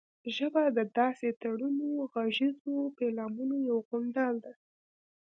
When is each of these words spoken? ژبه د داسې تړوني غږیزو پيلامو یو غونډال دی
ژبه 0.35 0.63
د 0.77 0.79
داسې 0.97 1.27
تړوني 1.41 1.89
غږیزو 2.11 2.75
پيلامو 2.97 3.47
یو 3.69 3.77
غونډال 3.87 4.35
دی 4.45 4.53